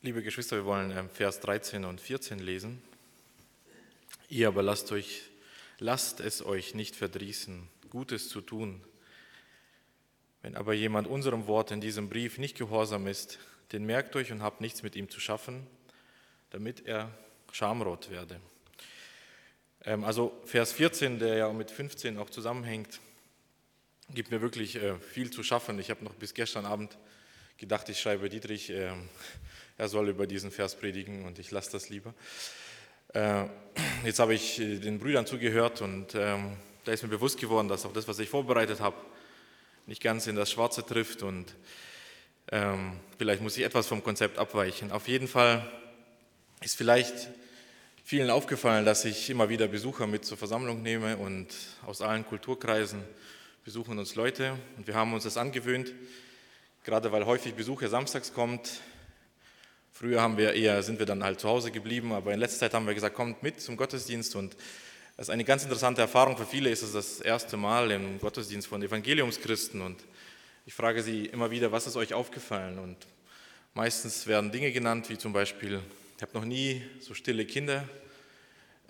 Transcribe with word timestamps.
Liebe 0.00 0.22
Geschwister, 0.22 0.54
wir 0.54 0.64
wollen 0.64 0.96
ähm, 0.96 1.10
Vers 1.10 1.40
13 1.40 1.84
und 1.84 2.00
14 2.00 2.38
lesen. 2.38 2.80
Ihr 4.28 4.46
aber 4.46 4.62
lasst 4.62 4.92
euch, 4.92 5.22
lasst 5.80 6.20
es 6.20 6.40
euch 6.46 6.72
nicht 6.72 6.94
verdrießen, 6.94 7.68
Gutes 7.90 8.28
zu 8.28 8.40
tun. 8.40 8.80
Wenn 10.40 10.54
aber 10.54 10.72
jemand 10.72 11.08
unserem 11.08 11.48
Wort 11.48 11.72
in 11.72 11.80
diesem 11.80 12.08
Brief 12.08 12.38
nicht 12.38 12.56
gehorsam 12.56 13.08
ist, 13.08 13.40
den 13.72 13.86
merkt 13.86 14.14
euch 14.14 14.30
und 14.30 14.40
habt 14.40 14.60
nichts 14.60 14.84
mit 14.84 14.94
ihm 14.94 15.08
zu 15.08 15.18
schaffen, 15.18 15.66
damit 16.50 16.86
er 16.86 17.10
schamrot 17.50 18.08
werde. 18.08 18.40
Ähm, 19.84 20.04
also 20.04 20.40
Vers 20.44 20.70
14, 20.74 21.18
der 21.18 21.34
ja 21.38 21.52
mit 21.52 21.72
15 21.72 22.18
auch 22.18 22.30
zusammenhängt, 22.30 23.00
gibt 24.10 24.30
mir 24.30 24.40
wirklich 24.40 24.76
äh, 24.76 24.96
viel 25.00 25.32
zu 25.32 25.42
schaffen. 25.42 25.76
Ich 25.80 25.90
habe 25.90 26.04
noch 26.04 26.14
bis 26.14 26.34
gestern 26.34 26.66
Abend 26.66 26.96
gedacht, 27.56 27.88
ich 27.88 28.00
schreibe 28.00 28.28
Dietrich, 28.28 28.70
ähm, 28.70 29.08
er 29.78 29.88
soll 29.88 30.08
über 30.08 30.26
diesen 30.26 30.50
Vers 30.50 30.74
predigen 30.74 31.24
und 31.24 31.38
ich 31.38 31.50
lasse 31.52 31.70
das 31.70 31.88
lieber. 31.88 32.12
Äh, 33.14 33.44
jetzt 34.04 34.18
habe 34.18 34.34
ich 34.34 34.60
äh, 34.60 34.78
den 34.78 34.98
Brüdern 34.98 35.24
zugehört 35.24 35.80
und 35.80 36.14
ähm, 36.14 36.56
da 36.84 36.92
ist 36.92 37.02
mir 37.02 37.08
bewusst 37.08 37.38
geworden, 37.38 37.68
dass 37.68 37.86
auch 37.86 37.92
das, 37.92 38.08
was 38.08 38.18
ich 38.18 38.28
vorbereitet 38.28 38.80
habe, 38.80 38.96
nicht 39.86 40.02
ganz 40.02 40.26
in 40.26 40.36
das 40.36 40.50
Schwarze 40.50 40.84
trifft 40.84 41.22
und 41.22 41.54
vielleicht 43.18 43.42
muss 43.42 43.58
ich 43.58 43.62
etwas 43.62 43.86
vom 43.86 44.02
Konzept 44.02 44.38
abweichen. 44.38 44.90
Auf 44.90 45.06
jeden 45.06 45.28
Fall 45.28 45.70
ist 46.62 46.78
vielleicht 46.78 47.28
vielen 48.04 48.30
aufgefallen, 48.30 48.86
dass 48.86 49.04
ich 49.04 49.28
immer 49.28 49.50
wieder 49.50 49.68
Besucher 49.68 50.06
mit 50.06 50.24
zur 50.24 50.38
Versammlung 50.38 50.80
nehme 50.80 51.18
und 51.18 51.48
aus 51.84 52.00
allen 52.00 52.24
Kulturkreisen 52.24 53.04
besuchen 53.66 53.98
uns 53.98 54.14
Leute 54.14 54.56
und 54.78 54.86
wir 54.86 54.94
haben 54.94 55.12
uns 55.12 55.24
das 55.24 55.36
angewöhnt, 55.36 55.92
gerade 56.84 57.12
weil 57.12 57.26
häufig 57.26 57.52
Besucher 57.52 57.90
samstags 57.90 58.32
kommt. 58.32 58.80
Früher 59.98 60.22
haben 60.22 60.36
wir 60.36 60.52
eher, 60.54 60.80
sind 60.84 61.00
wir 61.00 61.06
dann 61.06 61.24
halt 61.24 61.40
zu 61.40 61.48
Hause 61.48 61.72
geblieben, 61.72 62.12
aber 62.12 62.32
in 62.32 62.38
letzter 62.38 62.60
Zeit 62.60 62.74
haben 62.74 62.86
wir 62.86 62.94
gesagt, 62.94 63.16
kommt 63.16 63.42
mit 63.42 63.60
zum 63.60 63.76
Gottesdienst 63.76 64.36
und 64.36 64.54
das 65.16 65.26
ist 65.26 65.30
eine 65.30 65.42
ganz 65.42 65.64
interessante 65.64 66.00
Erfahrung. 66.00 66.36
Für 66.36 66.46
viele 66.46 66.70
ist 66.70 66.82
es 66.82 66.92
das 66.92 67.20
erste 67.20 67.56
Mal 67.56 67.90
im 67.90 68.20
Gottesdienst 68.20 68.68
von 68.68 68.80
Evangeliumschristen 68.80 69.80
und 69.82 69.96
ich 70.66 70.72
frage 70.72 71.02
sie 71.02 71.26
immer 71.26 71.50
wieder, 71.50 71.72
was 71.72 71.88
ist 71.88 71.96
euch 71.96 72.14
aufgefallen? 72.14 72.78
Und 72.78 72.96
meistens 73.74 74.28
werden 74.28 74.52
Dinge 74.52 74.70
genannt, 74.70 75.10
wie 75.10 75.18
zum 75.18 75.32
Beispiel, 75.32 75.80
ich 76.16 76.22
habe 76.22 76.32
noch 76.32 76.44
nie 76.44 76.80
so 77.00 77.12
stille 77.12 77.44
Kinder 77.44 77.82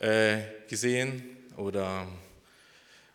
äh, 0.00 0.40
gesehen 0.68 1.24
oder 1.56 2.06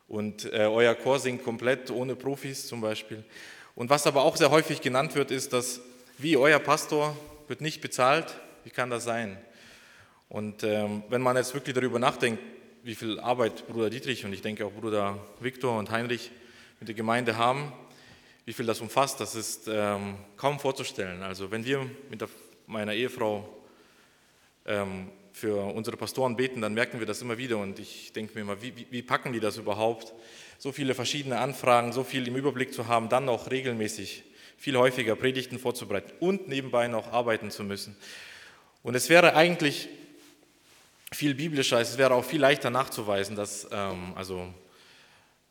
und 0.07 0.51
äh, 0.51 0.65
euer 0.65 0.95
Chor 0.95 1.19
singt 1.19 1.43
komplett 1.43 1.91
ohne 1.91 2.15
Profis 2.15 2.65
zum 2.65 2.81
Beispiel. 2.81 3.23
Und 3.75 3.91
was 3.91 4.07
aber 4.07 4.23
auch 4.23 4.35
sehr 4.35 4.49
häufig 4.49 4.81
genannt 4.81 5.13
wird, 5.13 5.29
ist, 5.29 5.53
dass 5.53 5.79
wie 6.17 6.37
euer 6.37 6.57
Pastor 6.57 7.15
wird 7.47 7.61
nicht 7.61 7.81
bezahlt. 7.81 8.39
Wie 8.63 8.69
kann 8.69 8.89
das 8.89 9.03
sein? 9.03 9.37
Und 10.29 10.63
ähm, 10.63 11.03
wenn 11.09 11.21
man 11.21 11.37
jetzt 11.37 11.53
wirklich 11.53 11.75
darüber 11.75 11.99
nachdenkt, 11.99 12.41
wie 12.83 12.95
viel 12.95 13.19
Arbeit 13.19 13.67
Bruder 13.67 13.89
Dietrich 13.89 14.25
und 14.25 14.33
ich 14.33 14.41
denke 14.41 14.65
auch 14.65 14.71
Bruder 14.71 15.19
Viktor 15.39 15.77
und 15.77 15.91
Heinrich 15.91 16.31
mit 16.79 16.87
der 16.89 16.95
Gemeinde 16.95 17.37
haben, 17.37 17.71
wie 18.45 18.53
viel 18.53 18.65
das 18.65 18.81
umfasst, 18.81 19.19
das 19.19 19.35
ist 19.35 19.69
ähm, 19.69 20.15
kaum 20.35 20.59
vorzustellen. 20.59 21.21
Also 21.21 21.49
wenn 21.51 21.63
wir 21.63 21.89
mit 22.09 22.21
der, 22.21 22.29
meiner 22.67 22.93
Ehefrau 22.93 23.47
ähm, 24.65 25.09
für 25.31 25.63
unsere 25.73 25.97
Pastoren 25.97 26.35
beten, 26.35 26.61
dann 26.61 26.73
merken 26.73 26.99
wir 26.99 27.07
das 27.07 27.21
immer 27.21 27.37
wieder. 27.37 27.57
Und 27.57 27.79
ich 27.79 28.13
denke 28.13 28.35
mir 28.35 28.41
immer, 28.41 28.61
wie, 28.61 28.73
wie, 28.89 29.01
packen 29.01 29.33
die 29.33 29.39
das 29.39 29.57
überhaupt? 29.57 30.13
So 30.57 30.71
viele 30.71 30.93
verschiedene 30.93 31.39
Anfragen, 31.39 31.91
so 31.91 32.03
viel 32.03 32.27
im 32.27 32.35
Überblick 32.35 32.73
zu 32.73 32.87
haben, 32.87 33.09
dann 33.09 33.25
noch 33.25 33.49
regelmäßig, 33.49 34.23
viel 34.57 34.77
häufiger 34.77 35.15
Predigten 35.15 35.59
vorzubereiten 35.59 36.11
und 36.19 36.47
nebenbei 36.47 36.87
noch 36.87 37.11
arbeiten 37.11 37.51
zu 37.51 37.63
müssen. 37.63 37.95
Und 38.81 38.95
es 38.95 39.09
wäre 39.09 39.35
eigentlich 39.35 39.89
viel 41.11 41.35
biblischer, 41.35 41.79
es 41.79 41.97
wäre 41.97 42.13
auch 42.13 42.25
viel 42.25 42.41
leichter 42.41 42.69
nachzuweisen, 42.69 43.35
dass 43.35 43.67
ähm, 43.71 44.13
also 44.15 44.53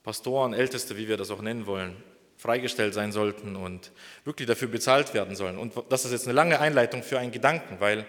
Pastoren, 0.03 0.53
Älteste, 0.53 0.97
wie 0.97 1.09
wir 1.09 1.17
das 1.17 1.31
auch 1.31 1.41
nennen 1.41 1.67
wollen, 1.67 1.97
freigestellt 2.37 2.93
sein 2.93 3.12
sollten 3.12 3.55
und 3.55 3.93
wirklich 4.25 4.49
dafür 4.49 4.69
bezahlt 4.69 5.15
werden 5.15 5.37
sollen. 5.37 5.59
Und 5.59 5.75
das 5.91 6.05
ist 6.05 6.11
jetzt 6.11 6.27
eine 6.27 6.35
lange 6.35 6.59
Einleitung 6.59 7.03
für 7.03 7.19
einen 7.19 7.31
Gedanken, 7.31 7.77
weil 7.79 8.05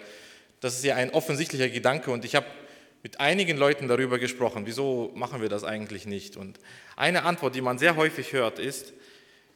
das 0.59 0.75
ist 0.75 0.83
ja 0.83 0.95
ein 0.95 1.11
offensichtlicher 1.11 1.69
Gedanke 1.69 2.09
und 2.09 2.25
ich 2.25 2.35
habe 2.35 2.47
mit 3.03 3.19
einigen 3.19 3.57
Leuten 3.57 3.87
darüber 3.87 4.17
gesprochen, 4.17 4.65
wieso 4.65 5.11
machen 5.13 5.41
wir 5.41 5.49
das 5.49 5.63
eigentlich 5.63 6.05
nicht? 6.05 6.37
Und 6.37 6.57
eine 6.95 7.23
Antwort, 7.23 7.53
die 7.53 7.61
man 7.61 7.77
sehr 7.77 7.97
häufig 7.97 8.31
hört, 8.31 8.59
ist, 8.59 8.93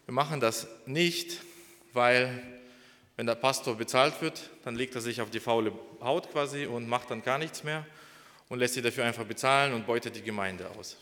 wir 0.07 0.13
machen 0.13 0.39
das 0.39 0.67
nicht, 0.85 1.41
weil 1.91 2.41
wenn 3.17 3.25
der 3.25 3.35
Pastor 3.35 3.75
bezahlt 3.75 4.21
wird, 4.21 4.49
dann 4.63 4.75
legt 4.75 4.95
er 4.95 5.01
sich 5.01 5.19
auf 5.19 5.29
die 5.29 5.41
faule 5.41 5.73
Haut 6.01 6.31
quasi 6.31 6.65
und 6.65 6.87
macht 6.87 7.11
dann 7.11 7.21
gar 7.21 7.37
nichts 7.37 7.65
mehr 7.65 7.85
und 8.47 8.59
lässt 8.59 8.75
sie 8.75 8.81
dafür 8.81 9.03
einfach 9.03 9.25
bezahlen 9.25 9.73
und 9.73 9.85
beutet 9.85 10.15
die 10.15 10.21
Gemeinde 10.21 10.71
aus. 10.79 10.95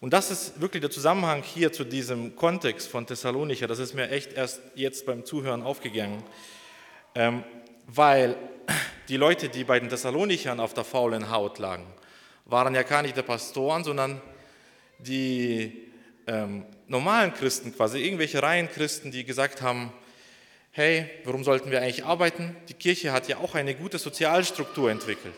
Und 0.00 0.12
das 0.12 0.32
ist 0.32 0.60
wirklich 0.60 0.80
der 0.80 0.90
Zusammenhang 0.90 1.44
hier 1.44 1.72
zu 1.72 1.84
diesem 1.84 2.34
Kontext 2.34 2.88
von 2.88 3.06
Thessalonicher. 3.06 3.68
Das 3.68 3.78
ist 3.78 3.94
mir 3.94 4.10
echt 4.10 4.32
erst 4.32 4.62
jetzt 4.74 5.06
beim 5.06 5.24
Zuhören 5.24 5.62
aufgegangen, 5.62 6.24
ähm, 7.14 7.44
weil 7.86 8.34
die 9.08 9.16
Leute, 9.16 9.48
die 9.48 9.62
bei 9.62 9.78
den 9.78 9.90
Thessalonichern 9.90 10.58
auf 10.58 10.74
der 10.74 10.82
faulen 10.82 11.30
Haut 11.30 11.60
lagen, 11.60 11.86
waren 12.46 12.74
ja 12.74 12.82
gar 12.82 13.02
nicht 13.02 13.16
der 13.16 13.22
Pastoren, 13.22 13.84
sondern 13.84 14.20
die 14.98 15.86
ähm, 16.26 16.64
normalen 16.88 17.32
Christen, 17.34 17.74
quasi 17.74 17.98
irgendwelche 17.98 18.42
Reihenchristen, 18.42 19.10
die 19.10 19.24
gesagt 19.24 19.62
haben, 19.62 19.92
hey, 20.72 21.08
warum 21.24 21.44
sollten 21.44 21.70
wir 21.70 21.80
eigentlich 21.80 22.04
arbeiten? 22.04 22.56
Die 22.68 22.74
Kirche 22.74 23.12
hat 23.12 23.28
ja 23.28 23.38
auch 23.38 23.54
eine 23.54 23.74
gute 23.74 23.98
Sozialstruktur 23.98 24.90
entwickelt. 24.90 25.34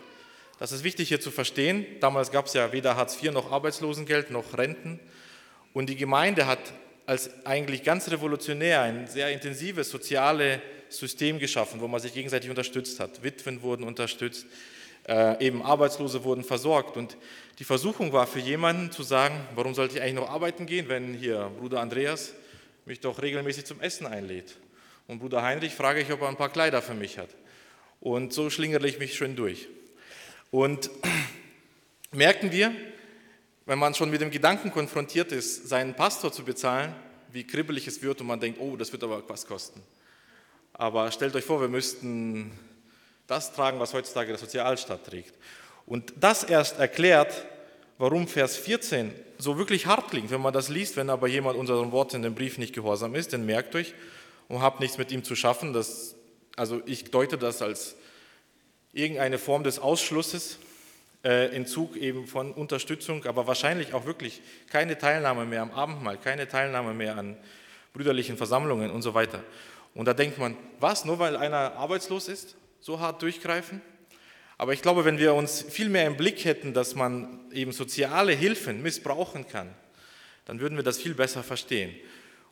Das 0.59 0.73
ist 0.73 0.85
wichtig 0.85 1.09
hier 1.09 1.21
zu 1.21 1.31
verstehen. 1.31 1.87
Damals 2.01 2.31
gab 2.31 2.47
es 2.47 2.53
ja 2.53 2.73
weder 2.73 2.97
Hartz 2.97 3.21
IV 3.23 3.33
noch 3.33 3.51
Arbeitslosengeld 3.51 4.31
noch 4.31 4.57
Renten. 4.59 5.01
Und 5.73 5.89
die 5.89 5.97
Gemeinde 5.97 6.47
hat 6.47 6.59
als 7.07 7.31
eigentlich 7.47 7.83
ganz 7.83 8.11
revolutionär 8.11 8.83
ein 8.83 9.07
sehr 9.07 9.31
intensives 9.31 9.89
soziale 9.89 10.61
System 10.91 11.39
geschaffen, 11.39 11.81
wo 11.81 11.89
man 11.89 12.01
sich 12.01 12.13
gegenseitig 12.13 12.51
unterstützt 12.51 13.01
hat. 13.01 13.23
Witwen 13.23 13.63
wurden 13.63 13.85
unterstützt, 13.85 14.47
äh, 15.09 15.45
eben 15.45 15.63
Arbeitslose 15.63 16.25
wurden 16.25 16.45
versorgt. 16.45 16.97
Und 16.97 17.17
die 17.59 17.65
Versuchung 17.65 18.13
war 18.13 18.27
für 18.27 18.39
jemanden 18.39 18.91
zu 18.93 19.03
sagen, 19.03 19.35
warum 19.55 19.75
sollte 19.75 19.97
ich 19.97 20.03
eigentlich 20.03 20.15
noch 20.15 20.31
arbeiten 20.31 20.67
gehen, 20.67 20.89
wenn 20.89 21.15
hier 21.15 21.51
Bruder 21.59 21.81
Andreas 21.81 22.35
mich 22.87 23.01
doch 23.01 23.21
regelmäßig 23.21 23.67
zum 23.67 23.81
Essen 23.81 24.07
einlädt. 24.07 24.57
Und 25.07 25.19
Bruder 25.19 25.43
Heinrich 25.43 25.75
frage 25.75 26.01
ich, 26.01 26.13
ob 26.13 26.23
er 26.23 26.29
ein 26.29 26.37
paar 26.37 26.51
Kleider 26.51 26.83
für 26.83 26.95
mich 26.95 27.19
hat. 27.19 27.31
Und 28.01 28.33
so 28.33 28.51
schlingere 28.51 28.87
ich 28.87 28.99
mich 28.99 29.15
schön 29.15 29.37
durch. 29.37 29.69
Und 30.51 30.91
merken 32.13 32.53
wir, 32.53 32.73
wenn 33.67 33.79
man 33.79 33.95
schon 33.95 34.11
mit 34.11 34.21
dem 34.21 34.31
Gedanken 34.31 34.73
konfrontiert 34.73 35.33
ist, 35.33 35.69
seinen 35.69 35.95
Pastor 35.95 36.33
zu 36.33 36.45
bezahlen, 36.45 36.95
wie 37.33 37.47
kribbelig 37.47 37.87
es 37.87 38.03
wird 38.03 38.21
und 38.21 38.27
man 38.27 38.41
denkt, 38.41 38.59
oh, 38.61 38.77
das 38.77 38.91
wird 38.93 39.05
aber 39.05 39.23
was 39.29 39.47
kosten. 39.47 39.83
Aber 40.73 41.13
stellt 41.13 41.37
euch 41.37 41.45
vor, 41.45 41.61
wir 41.61 41.69
müssten 41.69 42.51
das 43.31 43.53
tragen, 43.53 43.79
was 43.79 43.95
heutzutage 43.95 44.29
der 44.29 44.39
Sozialstaat 44.39 45.07
trägt. 45.07 45.35
Und 45.87 46.13
das 46.19 46.45
erst 46.45 46.79
erklärt, 46.79 47.47
warum 47.99 48.27
Vers 48.27 48.57
14 48.57 49.13
so 49.39 49.57
wirklich 49.57 49.87
hart 49.87 50.11
klingt, 50.11 50.31
wenn 50.31 50.41
man 50.41 50.53
das 50.53 50.69
liest, 50.69 50.97
wenn 50.97 51.11
aber 51.11 51.29
jemand 51.29 51.57
unseren 51.57 51.93
Worten 51.93 52.17
in 52.17 52.23
dem 52.23 52.35
Brief 52.35 52.59
nicht 52.59 52.75
gehorsam 52.75 53.15
ist, 53.15 53.33
dann 53.33 53.47
merkt 53.47 53.75
euch 53.75 53.95
und 54.49 54.63
habt 54.63 54.81
nichts 54.81 54.99
mit 54.99 55.13
ihm 55.13 55.25
zu 55.25 55.37
schaffen. 55.37 55.73
Das, 55.73 56.15
also 56.57 56.83
ich 56.87 57.11
deute 57.11 57.39
das 57.39 57.63
als 57.63 57.97
irgendeine 58.93 59.39
Form 59.39 59.65
des 59.65 59.79
Ausschlusses, 59.79 60.59
äh, 61.23 61.55
Entzug 61.55 61.97
eben 61.97 62.27
von 62.27 62.53
Unterstützung, 62.53 63.25
aber 63.27 63.47
wahrscheinlich 63.47 63.95
auch 63.95 64.07
wirklich 64.07 64.41
keine 64.71 64.99
Teilnahme 64.99 65.45
mehr 65.45 65.63
am 65.63 65.71
Abendmahl, 65.71 66.19
keine 66.19 66.49
Teilnahme 66.49 66.95
mehr 66.95 67.17
an 67.17 67.37
brüderlichen 67.93 68.37
Versammlungen 68.37 68.91
und 68.91 69.03
so 69.03 69.15
weiter. 69.15 69.43
Und 69.95 70.07
da 70.07 70.15
denkt 70.15 70.39
man, 70.39 70.57
was, 70.79 71.05
nur 71.05 71.19
weil 71.19 71.37
einer 71.37 71.75
arbeitslos 71.75 72.29
ist, 72.29 72.57
so 72.81 73.01
hart 73.01 73.23
durchgreifen? 73.23 73.81
Aber 74.59 74.75
ich 74.75 74.83
glaube, 74.83 75.05
wenn 75.05 75.19
wir 75.19 75.35
uns 75.35 75.63
viel 75.63 75.89
mehr 75.89 76.07
im 76.07 76.17
Blick 76.17 76.45
hätten, 76.45 76.75
dass 76.75 76.95
man 76.95 77.41
eben 77.53 77.73
soziale 77.73 78.33
Hilfen 78.33 78.83
missbrauchen 78.83 79.49
kann, 79.49 79.75
dann 80.45 80.61
würden 80.61 80.77
wir 80.77 80.83
das 80.83 80.99
viel 80.99 81.15
besser 81.15 81.43
verstehen. 81.43 81.95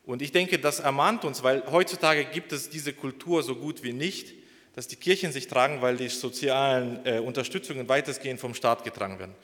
Und 0.07 0.23
ich 0.23 0.33
denke, 0.33 0.59
das 0.59 0.81
ermahnt 0.81 1.27
uns, 1.27 1.43
weil 1.43 1.63
heutzutage 1.71 2.25
gibt 2.25 2.53
es 2.53 2.71
diese 2.71 2.95
Kultur 2.95 3.43
so 3.43 3.57
gut 3.57 3.83
wie 3.83 3.93
nicht, 3.93 4.33
dass 4.75 4.89
die 4.89 4.97
Kirchen 4.97 5.33
sich 5.33 5.49
tragen, 5.49 5.83
weil 5.83 5.97
die 5.97 6.09
sozialen 6.09 7.05
äh, 7.05 7.19
Unterstützungen 7.19 7.89
weitestgehend 7.89 8.41
vom 8.41 8.55
Staat 8.55 8.85
getragen 8.85 9.19
werden. 9.19 9.35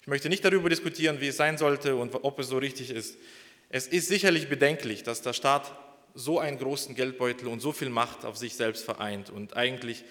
Ich 0.00 0.08
möchte 0.08 0.28
nicht 0.28 0.44
darüber 0.44 0.70
diskutieren, 0.70 1.20
wie 1.20 1.28
es 1.28 1.36
sein 1.36 1.58
sollte 1.58 1.94
und 1.94 2.14
ob 2.24 2.38
es 2.40 2.48
so 2.48 2.58
richtig 2.58 2.90
ist. 2.90 3.16
Es 3.68 3.86
ist 3.86 4.08
sicherlich 4.08 4.48
bedenklich, 4.48 5.02
dass 5.02 5.22
der 5.22 5.34
Staat 5.34 5.70
so 6.14 6.38
einen 6.40 6.58
großen 6.58 6.94
Geldbeutel 6.94 7.46
und 7.46 7.60
so 7.60 7.70
viel 7.70 7.90
Macht 7.90 8.24
auf 8.24 8.36
sich 8.36 8.54
selbst 8.54 8.84
vereint 8.84 9.30
und 9.30 9.56
eigentlich 9.56 10.04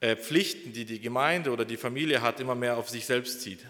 Pflichten, 0.00 0.72
die 0.72 0.84
die 0.84 1.00
Gemeinde 1.00 1.50
oder 1.50 1.64
die 1.64 1.76
Familie 1.76 2.22
hat, 2.22 2.40
immer 2.40 2.54
mehr 2.54 2.76
auf 2.76 2.88
sich 2.88 3.04
selbst 3.06 3.40
zieht. 3.40 3.66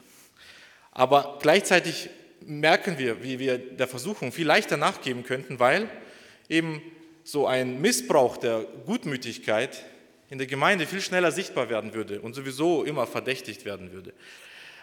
Aber 0.93 1.39
gleichzeitig 1.41 2.11
merken 2.41 2.99
wir, 2.99 3.23
wie 3.23 3.39
wir 3.39 3.59
der 3.59 3.89
Versuchung 3.89 4.33
viel 4.33 4.47
leichter 4.47 4.77
nachgeben 4.77 5.25
könnten, 5.25 5.59
weil 5.59 5.89
eben 6.49 6.83
so 7.25 7.47
ein 7.47 7.81
Missbrauch 7.81 8.37
der 8.37 8.65
Gutmütigkeit 8.87 9.85
in 10.31 10.39
der 10.39 10.47
Gemeinde 10.47 10.87
viel 10.87 11.01
schneller 11.01 11.33
sichtbar 11.33 11.71
werden 11.71 11.95
würde 11.95 12.21
und 12.21 12.35
sowieso 12.35 12.85
immer 12.85 13.07
verdächtigt 13.07 13.65
werden 13.65 13.93
würde. 13.93 14.13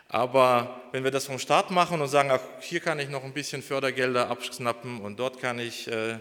Aber 0.08 0.82
wenn 0.92 1.04
wir 1.04 1.12
das 1.12 1.26
vom 1.26 1.40
Staat 1.40 1.72
machen 1.72 2.02
und 2.02 2.08
sagen, 2.08 2.30
ach, 2.32 2.42
hier 2.60 2.80
kann 2.80 3.00
ich 3.00 3.10
noch 3.10 3.24
ein 3.24 3.34
bisschen 3.34 3.62
Fördergelder 3.62 4.30
abschnappen 4.30 5.02
und 5.02 5.20
dort 5.20 5.40
kann 5.40 5.60
ich 5.60 5.88
äh, 5.88 6.20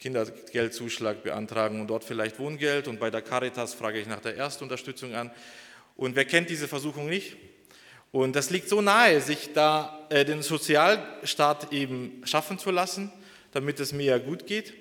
Kindergeldzuschlag 0.00 1.22
beantragen 1.22 1.80
und 1.80 1.86
dort 1.86 2.04
vielleicht 2.04 2.38
Wohngeld 2.38 2.88
und 2.88 2.98
bei 2.98 3.10
der 3.10 3.20
Caritas 3.20 3.74
frage 3.74 4.00
ich 4.00 4.06
nach 4.06 4.20
der 4.20 4.36
Erstunterstützung 4.36 5.14
an. 5.14 5.30
Und 5.94 6.16
wer 6.16 6.24
kennt 6.24 6.48
diese 6.48 6.68
Versuchung 6.68 7.08
nicht? 7.08 7.36
Und 8.10 8.34
das 8.34 8.50
liegt 8.50 8.68
so 8.68 8.80
nahe, 8.80 9.20
sich 9.20 9.52
da 9.52 10.06
äh, 10.08 10.24
den 10.24 10.42
Sozialstaat 10.42 11.72
eben 11.72 12.22
schaffen 12.24 12.58
zu 12.58 12.70
lassen, 12.70 13.12
damit 13.52 13.78
es 13.78 13.92
mir 13.92 14.18
gut 14.18 14.46
geht. 14.46 14.72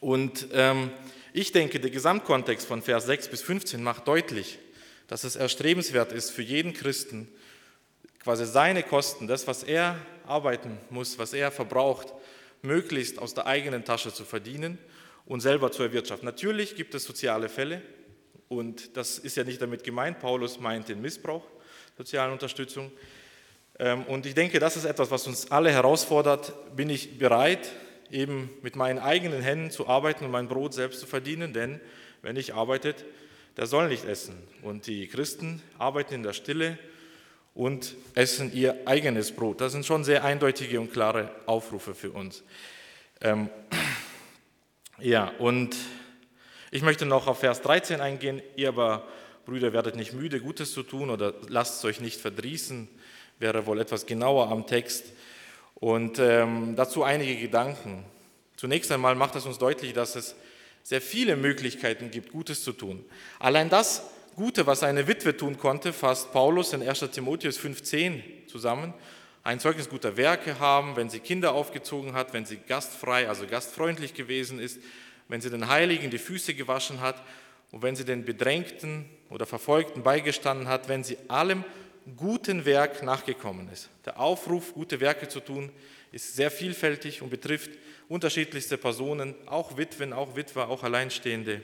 Und 0.00 0.48
ähm, 0.52 0.90
ich 1.32 1.52
denke, 1.52 1.80
der 1.80 1.90
Gesamtkontext 1.90 2.66
von 2.66 2.82
Vers 2.82 3.06
6 3.06 3.28
bis 3.28 3.42
15 3.42 3.82
macht 3.82 4.06
deutlich, 4.06 4.58
dass 5.08 5.24
es 5.24 5.34
erstrebenswert 5.34 6.12
ist 6.12 6.30
für 6.30 6.42
jeden 6.42 6.74
Christen, 6.74 7.26
quasi 8.22 8.44
seine 8.44 8.82
Kosten, 8.82 9.26
das, 9.26 9.46
was 9.46 9.62
er 9.62 9.96
arbeiten 10.26 10.78
muss, 10.90 11.18
was 11.18 11.32
er 11.32 11.50
verbraucht, 11.50 12.12
möglichst 12.62 13.18
aus 13.18 13.34
der 13.34 13.46
eigenen 13.46 13.84
Tasche 13.84 14.12
zu 14.12 14.24
verdienen 14.24 14.78
und 15.26 15.40
selber 15.40 15.72
zu 15.72 15.82
erwirtschaften. 15.82 16.26
Natürlich 16.26 16.76
gibt 16.76 16.94
es 16.94 17.04
soziale 17.04 17.48
Fälle 17.48 17.82
und 18.48 18.96
das 18.96 19.18
ist 19.18 19.36
ja 19.36 19.44
nicht 19.44 19.62
damit 19.62 19.84
gemeint. 19.84 20.18
Paulus 20.18 20.58
meint 20.60 20.88
den 20.88 21.00
Missbrauch 21.00 21.44
sozialen 22.00 22.32
Unterstützung. 22.32 22.90
Ähm, 23.78 24.04
und 24.04 24.24
ich 24.24 24.34
denke, 24.34 24.58
das 24.58 24.76
ist 24.76 24.86
etwas, 24.86 25.10
was 25.10 25.26
uns 25.26 25.50
alle 25.50 25.70
herausfordert. 25.70 26.74
Bin 26.74 26.88
ich 26.88 27.18
bereit, 27.18 27.70
eben 28.10 28.50
mit 28.62 28.74
meinen 28.74 28.98
eigenen 28.98 29.42
Händen 29.42 29.70
zu 29.70 29.86
arbeiten 29.86 30.24
und 30.24 30.30
mein 30.30 30.48
Brot 30.48 30.72
selbst 30.74 31.00
zu 31.00 31.06
verdienen? 31.06 31.52
Denn 31.52 31.80
wenn 32.22 32.36
ich 32.36 32.54
arbeitet, 32.54 33.04
der 33.56 33.66
soll 33.66 33.88
nicht 33.88 34.04
essen. 34.04 34.36
Und 34.62 34.86
die 34.86 35.08
Christen 35.08 35.62
arbeiten 35.78 36.14
in 36.14 36.22
der 36.22 36.32
Stille 36.32 36.78
und 37.54 37.94
essen 38.14 38.52
ihr 38.54 38.86
eigenes 38.86 39.32
Brot. 39.32 39.60
Das 39.60 39.72
sind 39.72 39.84
schon 39.84 40.04
sehr 40.04 40.24
eindeutige 40.24 40.80
und 40.80 40.92
klare 40.92 41.30
Aufrufe 41.46 41.94
für 41.94 42.10
uns. 42.10 42.42
Ähm, 43.20 43.48
ja, 44.98 45.32
und 45.38 45.76
ich 46.70 46.82
möchte 46.82 47.06
noch 47.06 47.26
auf 47.26 47.40
Vers 47.40 47.62
13 47.62 48.00
eingehen. 48.00 48.40
Ihr 48.56 48.68
aber 48.68 49.06
Brüder, 49.44 49.72
werdet 49.72 49.96
nicht 49.96 50.12
müde, 50.12 50.40
Gutes 50.40 50.72
zu 50.72 50.82
tun 50.82 51.10
oder 51.10 51.34
lasst 51.48 51.78
es 51.78 51.84
euch 51.84 52.00
nicht 52.00 52.20
verdrießen, 52.20 52.88
wäre 53.38 53.66
wohl 53.66 53.80
etwas 53.80 54.06
genauer 54.06 54.48
am 54.48 54.66
Text. 54.66 55.06
Und 55.74 56.18
ähm, 56.18 56.74
dazu 56.76 57.02
einige 57.02 57.36
Gedanken. 57.36 58.04
Zunächst 58.56 58.92
einmal 58.92 59.14
macht 59.14 59.34
es 59.36 59.46
uns 59.46 59.58
deutlich, 59.58 59.94
dass 59.94 60.14
es 60.14 60.36
sehr 60.82 61.00
viele 61.00 61.36
Möglichkeiten 61.36 62.10
gibt, 62.10 62.30
Gutes 62.30 62.62
zu 62.62 62.72
tun. 62.72 63.04
Allein 63.38 63.70
das 63.70 64.10
Gute, 64.40 64.66
was 64.66 64.82
eine 64.82 65.06
Witwe 65.06 65.36
tun 65.36 65.58
konnte, 65.58 65.92
fasst 65.92 66.32
Paulus 66.32 66.72
in 66.72 66.82
1 66.82 67.00
Timotheus 67.10 67.60
5,10 67.60 68.46
zusammen. 68.46 68.94
Ein 69.44 69.60
Zeugnis 69.60 69.90
guter 69.90 70.16
Werke 70.16 70.58
haben, 70.58 70.96
wenn 70.96 71.10
sie 71.10 71.20
Kinder 71.20 71.52
aufgezogen 71.52 72.14
hat, 72.14 72.32
wenn 72.32 72.46
sie 72.46 72.56
gastfrei, 72.56 73.28
also 73.28 73.46
gastfreundlich 73.46 74.14
gewesen 74.14 74.58
ist, 74.58 74.80
wenn 75.28 75.42
sie 75.42 75.50
den 75.50 75.68
Heiligen 75.68 76.08
die 76.08 76.16
Füße 76.16 76.54
gewaschen 76.54 77.02
hat 77.02 77.22
und 77.70 77.82
wenn 77.82 77.96
sie 77.96 78.06
den 78.06 78.24
Bedrängten 78.24 79.04
oder 79.28 79.44
Verfolgten 79.44 80.02
beigestanden 80.02 80.68
hat, 80.68 80.88
wenn 80.88 81.04
sie 81.04 81.18
allem 81.28 81.62
guten 82.16 82.64
Werk 82.64 83.02
nachgekommen 83.02 83.68
ist. 83.70 83.90
Der 84.06 84.18
Aufruf, 84.18 84.72
gute 84.72 85.00
Werke 85.00 85.28
zu 85.28 85.40
tun, 85.40 85.70
ist 86.12 86.34
sehr 86.34 86.50
vielfältig 86.50 87.20
und 87.20 87.28
betrifft 87.28 87.72
unterschiedlichste 88.08 88.78
Personen, 88.78 89.34
auch 89.44 89.76
Witwen, 89.76 90.14
auch 90.14 90.34
Witwer, 90.34 90.70
auch 90.70 90.82
Alleinstehende. 90.82 91.60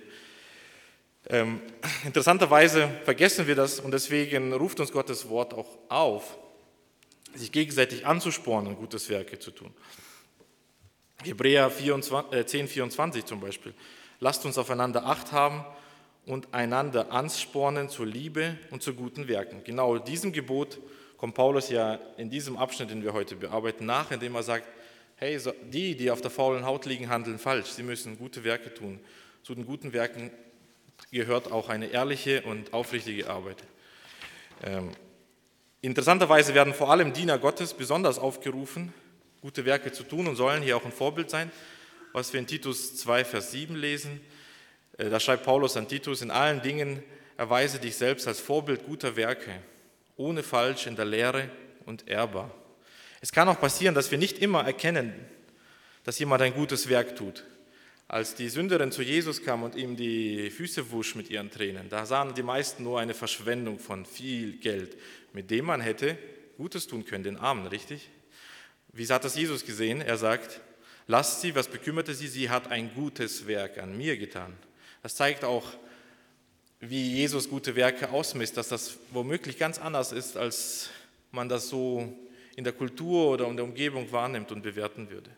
Ähm, 1.28 1.60
interessanterweise 2.04 2.88
vergessen 3.04 3.46
wir 3.46 3.56
das 3.56 3.80
und 3.80 3.90
deswegen 3.90 4.52
ruft 4.52 4.78
uns 4.78 4.92
Gottes 4.92 5.28
Wort 5.28 5.54
auch 5.54 5.66
auf, 5.88 6.38
sich 7.34 7.50
gegenseitig 7.50 8.06
anzuspornen, 8.06 8.76
gutes 8.76 9.08
Werke 9.08 9.38
zu 9.38 9.50
tun. 9.50 9.74
Hebräer 11.24 11.70
24, 11.70 12.46
10, 12.46 12.68
24 12.68 13.24
zum 13.24 13.40
Beispiel. 13.40 13.74
Lasst 14.20 14.44
uns 14.44 14.56
aufeinander 14.56 15.04
Acht 15.04 15.32
haben 15.32 15.64
und 16.26 16.54
einander 16.54 17.10
anspornen 17.10 17.88
zur 17.88 18.06
Liebe 18.06 18.56
und 18.70 18.82
zu 18.82 18.94
guten 18.94 19.26
Werken. 19.26 19.64
Genau 19.64 19.98
diesem 19.98 20.32
Gebot 20.32 20.78
kommt 21.16 21.34
Paulus 21.34 21.70
ja 21.70 21.98
in 22.16 22.30
diesem 22.30 22.56
Abschnitt, 22.56 22.90
den 22.90 23.02
wir 23.02 23.12
heute 23.12 23.34
bearbeiten, 23.34 23.84
nach, 23.84 24.12
indem 24.12 24.36
er 24.36 24.42
sagt, 24.44 24.68
hey, 25.16 25.38
die, 25.72 25.96
die 25.96 26.10
auf 26.10 26.20
der 26.20 26.30
faulen 26.30 26.64
Haut 26.64 26.86
liegen, 26.86 27.08
handeln 27.08 27.38
falsch. 27.38 27.70
Sie 27.70 27.82
müssen 27.82 28.16
gute 28.16 28.44
Werke 28.44 28.72
tun. 28.72 29.00
Zu 29.42 29.54
den 29.54 29.64
guten 29.64 29.92
Werken 29.92 30.30
gehört 31.10 31.50
auch 31.50 31.68
eine 31.68 31.86
ehrliche 31.86 32.42
und 32.42 32.72
aufrichtige 32.72 33.28
Arbeit. 33.28 33.62
Ähm, 34.64 34.90
interessanterweise 35.82 36.54
werden 36.54 36.74
vor 36.74 36.90
allem 36.90 37.12
Diener 37.12 37.38
Gottes 37.38 37.74
besonders 37.74 38.18
aufgerufen, 38.18 38.92
gute 39.40 39.64
Werke 39.64 39.92
zu 39.92 40.02
tun 40.02 40.26
und 40.26 40.36
sollen 40.36 40.62
hier 40.62 40.76
auch 40.76 40.84
ein 40.84 40.92
Vorbild 40.92 41.30
sein, 41.30 41.50
was 42.12 42.32
wir 42.32 42.40
in 42.40 42.46
Titus 42.46 42.96
2, 42.96 43.24
Vers 43.24 43.52
7 43.52 43.76
lesen. 43.76 44.20
Äh, 44.98 45.10
da 45.10 45.20
schreibt 45.20 45.44
Paulus 45.44 45.76
an 45.76 45.88
Titus, 45.88 46.22
in 46.22 46.30
allen 46.30 46.62
Dingen 46.62 47.02
erweise 47.36 47.78
dich 47.78 47.96
selbst 47.96 48.26
als 48.26 48.40
Vorbild 48.40 48.86
guter 48.86 49.16
Werke, 49.16 49.52
ohne 50.16 50.42
Falsch 50.42 50.86
in 50.86 50.96
der 50.96 51.04
Lehre 51.04 51.50
und 51.84 52.08
ehrbar. 52.08 52.50
Es 53.20 53.32
kann 53.32 53.48
auch 53.48 53.60
passieren, 53.60 53.94
dass 53.94 54.10
wir 54.10 54.18
nicht 54.18 54.38
immer 54.38 54.64
erkennen, 54.64 55.14
dass 56.04 56.18
jemand 56.18 56.42
ein 56.42 56.54
gutes 56.54 56.88
Werk 56.88 57.16
tut. 57.16 57.44
Als 58.08 58.36
die 58.36 58.48
Sünderin 58.48 58.92
zu 58.92 59.02
Jesus 59.02 59.42
kam 59.42 59.64
und 59.64 59.74
ihm 59.74 59.96
die 59.96 60.50
Füße 60.50 60.92
wusch 60.92 61.16
mit 61.16 61.28
ihren 61.28 61.50
Tränen, 61.50 61.88
da 61.88 62.06
sahen 62.06 62.34
die 62.34 62.44
meisten 62.44 62.84
nur 62.84 63.00
eine 63.00 63.14
Verschwendung 63.14 63.80
von 63.80 64.06
viel 64.06 64.58
Geld, 64.58 64.96
mit 65.32 65.50
dem 65.50 65.64
man 65.64 65.80
hätte 65.80 66.16
Gutes 66.56 66.86
tun 66.86 67.04
können, 67.04 67.24
den 67.24 67.36
Armen, 67.36 67.66
richtig? 67.66 68.08
Wie 68.92 69.06
hat 69.08 69.24
das 69.24 69.36
Jesus 69.36 69.64
gesehen? 69.66 70.00
Er 70.00 70.16
sagt, 70.16 70.60
lasst 71.08 71.40
sie, 71.40 71.54
was 71.54 71.68
bekümmerte 71.68 72.14
sie? 72.14 72.28
Sie 72.28 72.48
hat 72.48 72.70
ein 72.70 72.94
gutes 72.94 73.46
Werk 73.48 73.78
an 73.78 73.96
mir 73.96 74.16
getan. 74.16 74.56
Das 75.02 75.16
zeigt 75.16 75.44
auch, 75.44 75.66
wie 76.80 77.12
Jesus 77.12 77.48
gute 77.48 77.74
Werke 77.74 78.10
ausmisst, 78.10 78.56
dass 78.56 78.68
das 78.68 78.98
womöglich 79.10 79.58
ganz 79.58 79.78
anders 79.78 80.12
ist, 80.12 80.36
als 80.36 80.90
man 81.32 81.48
das 81.48 81.68
so 81.68 82.16
in 82.54 82.64
der 82.64 82.72
Kultur 82.72 83.30
oder 83.30 83.48
in 83.48 83.56
der 83.56 83.64
Umgebung 83.64 84.10
wahrnimmt 84.12 84.52
und 84.52 84.62
bewerten 84.62 85.10
würde. 85.10 85.30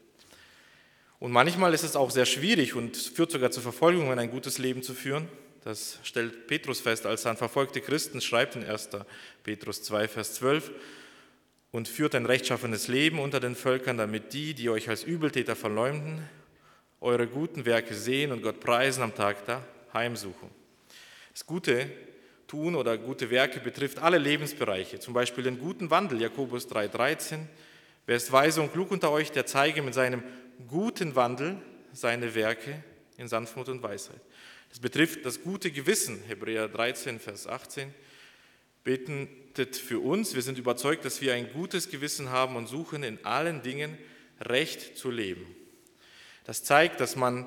Und 1.20 1.32
manchmal 1.32 1.75
ist 1.75 1.82
es 1.82 1.97
auch 1.97 2.11
sehr 2.11 2.26
schwierig 2.26 2.75
und 2.75 2.97
führt 2.97 3.31
sogar 3.31 3.51
zur 3.51 3.63
Verfolgung, 3.63 4.17
ein 4.17 4.31
gutes 4.31 4.58
Leben 4.58 4.82
zu 4.82 4.94
führen. 4.94 5.29
Das 5.65 5.98
stellt 6.05 6.46
Petrus 6.46 6.81
fest, 6.81 7.06
als 7.06 7.25
er 7.25 7.32
an 7.32 7.37
verfolgte 7.37 7.81
Christen 7.81 8.20
schreibt 8.20 8.55
in 8.55 8.65
1. 8.65 8.91
Petrus 9.43 9.82
2, 9.82 10.06
Vers 10.06 10.34
12 10.34 10.70
und 11.72 11.89
führt 11.89 12.15
ein 12.15 12.25
rechtschaffenes 12.25 12.89
Leben 12.89 13.19
unter 13.19 13.41
den 13.41 13.56
Völkern, 13.56 13.98
damit 13.98 14.32
die, 14.32 14.55
die 14.55 14.70
euch 14.70 14.89
als 14.89 15.03
Übeltäter 15.03 15.56
verleumden, 15.56 16.22
eure 17.01 17.27
guten 17.27 17.67
Werke 17.67 17.94
sehen 17.94 18.32
und 18.32 18.43
Gott 18.43 18.60
preisen 18.60 19.03
am 19.03 19.15
Tag 19.15 19.44
der 19.44 19.63
Heimsuchung. 19.93 20.51
Das 21.32 21.44
gute 21.44 21.91
Tun 22.46 22.75
oder 22.75 22.96
gute 22.96 23.29
Werke 23.31 23.60
betrifft 23.60 23.98
alle 23.98 24.19
Lebensbereiche, 24.19 25.01
zum 25.01 25.15
Beispiel 25.15 25.44
den 25.44 25.58
guten 25.58 25.91
Wandel, 25.91 26.20
Jakobus 26.20 26.69
3,13. 26.69 27.41
Wer 28.06 28.17
ist 28.17 28.32
weise 28.32 28.63
und 28.63 28.72
klug 28.72 28.91
unter 28.91 29.10
euch, 29.10 29.32
der 29.32 29.44
zeige 29.44 29.82
mit 29.82 29.93
seinem 29.93 30.22
guten 30.67 31.15
Wandel 31.15 31.56
seine 31.93 32.34
Werke 32.34 32.82
in 33.17 33.29
Sanftmut 33.29 33.69
und 33.69 33.82
Weisheit. 33.82 34.20
Das 34.70 34.81
betrifft 34.81 35.24
das 35.24 35.43
gute 35.43 35.70
Gewissen, 35.70 36.22
Hebräer 36.27 36.69
13, 36.69 37.20
Vers 37.20 37.46
18. 37.46 37.93
Betet 38.84 39.77
für 39.77 40.00
uns, 40.00 40.34
wir 40.34 40.43
sind 40.43 40.58
überzeugt, 40.58 41.05
dass 41.05 41.20
wir 41.20 41.34
ein 41.34 41.53
gutes 41.53 41.91
Gewissen 41.91 42.31
haben 42.31 42.56
und 42.56 42.67
suchen 42.67 43.03
in 43.03 43.24
allen 43.24 43.62
Dingen 43.62 43.98
recht 44.41 44.96
zu 44.96 45.10
leben. 45.10 45.46
Das 46.44 46.65
zeigt, 46.65 47.00
dass 47.00 47.17
man, 47.17 47.46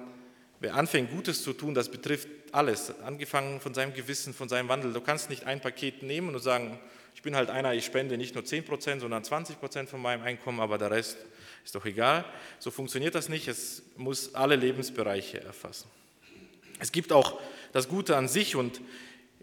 wer 0.59 0.75
anfängt, 0.75 1.11
Gutes 1.11 1.43
zu 1.43 1.53
tun, 1.53 1.73
das 1.73 1.89
betrifft 1.89 2.27
alles, 2.51 2.93
angefangen 3.01 3.61
von 3.61 3.73
seinem 3.73 3.93
Gewissen, 3.93 4.33
von 4.33 4.49
seinem 4.49 4.69
Wandel. 4.69 4.93
Du 4.93 5.01
kannst 5.01 5.29
nicht 5.29 5.45
ein 5.45 5.61
Paket 5.61 6.03
nehmen 6.03 6.35
und 6.35 6.41
sagen, 6.41 6.79
ich 7.15 7.21
bin 7.21 7.35
halt 7.35 7.49
einer, 7.49 7.73
ich 7.73 7.85
spende 7.85 8.17
nicht 8.17 8.35
nur 8.35 8.43
10% 8.43 8.99
sondern 8.99 9.23
20% 9.23 9.87
von 9.87 10.01
meinem 10.01 10.23
Einkommen, 10.23 10.59
aber 10.59 10.77
der 10.77 10.91
Rest 10.91 11.17
ist 11.63 11.75
doch 11.75 11.85
egal. 11.85 12.25
So 12.59 12.71
funktioniert 12.71 13.15
das 13.15 13.29
nicht. 13.29 13.47
Es 13.47 13.83
muss 13.97 14.33
alle 14.33 14.55
Lebensbereiche 14.55 15.41
erfassen. 15.41 15.89
Es 16.79 16.91
gibt 16.91 17.11
auch 17.11 17.39
das 17.73 17.87
Gute 17.87 18.17
an 18.17 18.27
sich 18.27 18.55
und 18.55 18.81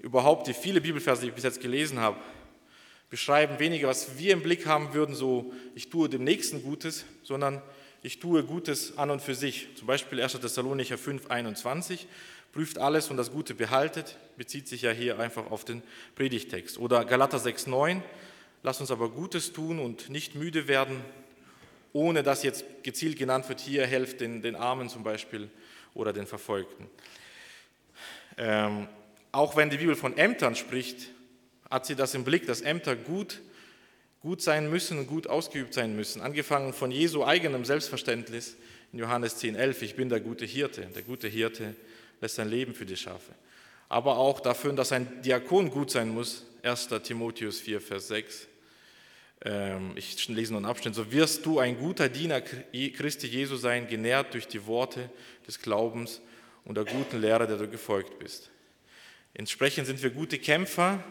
überhaupt 0.03 0.47
die 0.47 0.55
viele 0.55 0.81
Bibelverse, 0.81 1.23
die 1.23 1.29
ich 1.29 1.35
bis 1.35 1.45
jetzt 1.45 1.61
gelesen 1.61 2.01
habe, 2.01 2.19
beschreiben 3.11 3.59
weniger, 3.59 3.89
was 3.89 4.19
wir 4.19 4.33
im 4.33 4.43
Blick 4.43 4.67
haben 4.67 4.93
würden, 4.93 5.15
so 5.15 5.53
ich 5.75 5.89
tue 5.89 6.09
dem 6.09 6.25
Nächsten 6.25 6.63
Gutes, 6.63 7.05
sondern 7.23 7.63
ich 8.03 8.21
tue 8.21 8.45
Gutes 8.45 8.99
an 8.99 9.11
und 9.11 9.23
für 9.23 9.35
sich. 9.35 9.69
Zum 9.77 9.87
Beispiel 9.87 10.21
1. 10.21 10.33
Thessalonicher 10.41 10.99
5, 10.99 11.31
21, 11.31 12.07
prüft 12.59 12.79
alles 12.79 13.09
und 13.09 13.17
das 13.17 13.31
Gute 13.31 13.55
behaltet, 13.55 14.17
bezieht 14.37 14.67
sich 14.67 14.83
ja 14.83 14.91
hier 14.91 15.21
einfach 15.21 15.49
auf 15.53 15.65
den 15.65 15.81
Predigtext. 16.17 16.77
Oder 16.77 17.05
Galater 17.05 17.39
6, 17.39 17.69
9, 17.69 18.03
lasst 18.65 18.81
uns 18.81 18.91
aber 18.91 19.11
Gutes 19.11 19.53
tun 19.53 19.79
und 19.79 20.11
nicht 20.11 20.35
müde 20.35 20.67
werden, 20.67 21.01
ohne 21.93 22.25
dass 22.25 22.43
jetzt 22.43 22.65
gezielt 22.83 23.17
genannt 23.17 23.49
wird, 23.49 23.61
hier 23.61 23.87
helft 23.87 24.21
den, 24.21 24.43
den 24.43 24.57
Armen 24.57 24.89
zum 24.89 25.05
Beispiel 25.05 25.49
oder 25.95 26.13
den 26.13 26.27
Verfolgten. 26.27 26.89
Ähm, 28.37 28.89
auch 29.31 29.55
wenn 29.55 29.71
die 29.71 29.77
Bibel 29.77 29.95
von 29.95 30.17
Ämtern 30.17 30.57
spricht, 30.57 31.11
hat 31.71 31.87
sie 31.87 31.95
das 31.95 32.17
im 32.17 32.25
Blick, 32.25 32.49
dass 32.49 32.61
Ämter 32.61 32.97
gut, 32.97 33.41
gut 34.21 34.43
sein 34.43 34.69
müssen 34.69 34.99
und 34.99 35.07
gut 35.07 35.29
ausgeübt 35.29 35.75
sein 35.75 35.95
müssen. 35.95 36.23
Angefangen 36.23 36.73
von 36.73 36.91
Jesu 36.91 37.25
eigenem 37.25 37.65
Selbstverständnis 37.65 38.57
in 38.93 38.99
Johannes 38.99 39.37
10, 39.37 39.55
11, 39.55 39.83
ich 39.83 39.95
bin 39.95 40.09
der 40.09 40.19
gute 40.19 40.45
Hirte. 40.45 40.87
Der 40.97 41.03
gute 41.03 41.29
Hirte 41.29 41.77
lässt 42.21 42.37
sein 42.37 42.49
Leben 42.49 42.75
für 42.75 42.87
die 42.87 42.97
Schafe. 42.97 43.33
Aber 43.89 44.19
auch 44.19 44.41
dafür, 44.41 44.73
dass 44.73 44.93
ein 44.93 45.23
Diakon 45.23 45.71
gut 45.71 45.91
sein 45.91 46.09
muss, 46.11 46.45
1. 46.63 46.89
Timotheus 47.03 47.61
4, 47.61 47.81
Vers 47.81 48.09
6. 48.09 48.49
Ähm, 49.45 49.93
ich 49.95 50.29
lese 50.29 50.53
nur 50.53 50.59
einen 50.59 50.71
Abschnitt. 50.71 50.95
So 50.95 51.11
wirst 51.13 51.47
du 51.47 51.59
ein 51.59 51.79
guter 51.79 52.09
Diener 52.09 52.41
Christi 52.41 53.29
Jesu 53.29 53.57
sein, 53.57 53.89
genährt 53.89 54.35
durch 54.35 54.47
die 54.47 54.67
Worte 54.67 55.11
des 55.47 55.61
Glaubens 55.61 56.21
und 56.65 56.77
der 56.77 56.85
guten 56.85 57.21
Lehre, 57.21 57.47
der 57.47 57.57
du 57.57 57.69
gefolgt 57.69 58.19
bist. 58.19 58.51
Entsprechend 59.35 59.87
sind 59.87 60.03
wir 60.03 60.11
gute 60.11 60.39
Kämpfer, 60.39 61.03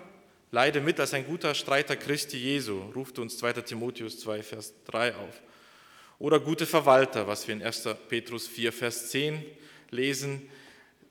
leide 0.51 0.81
mit 0.81 0.99
als 0.99 1.13
ein 1.13 1.25
guter 1.25 1.55
Streiter 1.55 1.95
Christi 1.95 2.37
Jesu, 2.37 2.79
ruft 2.93 3.17
uns 3.19 3.37
2. 3.37 3.53
Timotheus 3.53 4.19
2, 4.19 4.43
Vers 4.43 4.73
3 4.85 5.15
auf. 5.15 5.41
Oder 6.19 6.39
gute 6.39 6.65
Verwalter, 6.65 7.27
was 7.27 7.47
wir 7.47 7.55
in 7.55 7.63
1. 7.63 7.87
Petrus 8.09 8.47
4, 8.47 8.73
Vers 8.73 9.09
10 9.09 9.43
lesen, 9.91 10.49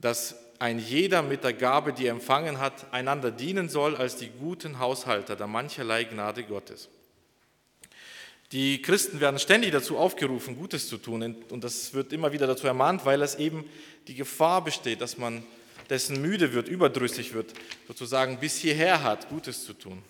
dass 0.00 0.36
ein 0.58 0.78
jeder 0.78 1.22
mit 1.22 1.44
der 1.44 1.52
Gabe, 1.52 1.92
die 1.92 2.06
er 2.06 2.12
empfangen 2.12 2.60
hat, 2.60 2.92
einander 2.92 3.30
dienen 3.30 3.68
soll 3.68 3.96
als 3.96 4.16
die 4.16 4.30
guten 4.30 4.78
Haushalter 4.78 5.36
der 5.36 5.46
mancherlei 5.46 6.04
Gnade 6.04 6.44
Gottes. 6.44 6.88
Die 8.52 8.80
Christen 8.80 9.20
werden 9.20 9.40
ständig 9.40 9.72
dazu 9.72 9.98
aufgerufen, 9.98 10.56
Gutes 10.56 10.88
zu 10.88 10.98
tun 10.98 11.36
und 11.50 11.64
das 11.64 11.94
wird 11.94 12.12
immer 12.12 12.32
wieder 12.32 12.46
dazu 12.46 12.66
ermahnt, 12.66 13.04
weil 13.04 13.20
es 13.22 13.34
eben 13.34 13.64
die 14.06 14.14
Gefahr 14.14 14.62
besteht, 14.62 15.00
dass 15.00 15.18
man 15.18 15.42
dessen 15.90 16.20
müde 16.20 16.52
wird, 16.52 16.68
überdrüssig 16.68 17.34
wird, 17.34 17.52
sozusagen 17.88 18.38
bis 18.38 18.56
hierher 18.56 19.02
hat, 19.02 19.28
Gutes 19.28 19.64
zu 19.64 19.72
tun. 19.72 20.02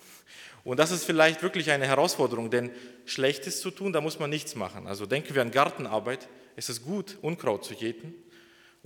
Und 0.65 0.79
das 0.79 0.91
ist 0.91 1.05
vielleicht 1.05 1.43
wirklich 1.43 1.71
eine 1.71 1.87
Herausforderung, 1.87 2.51
denn 2.51 2.71
Schlechtes 3.05 3.61
zu 3.61 3.71
tun, 3.71 3.93
da 3.93 4.01
muss 4.01 4.19
man 4.19 4.31
nichts 4.31 4.55
machen. 4.55 4.87
Also 4.87 5.07
denken 5.07 5.35
wir 5.35 5.43
an 5.43 5.51
Gartenarbeit, 5.51 6.29
es 6.57 6.69
ist 6.69 6.83
gut, 6.85 7.19
Unkraut 7.23 7.65
zu 7.65 7.73
jäten. 7.73 8.15